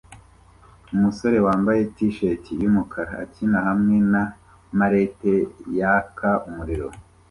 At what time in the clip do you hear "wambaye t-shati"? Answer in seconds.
1.45-2.51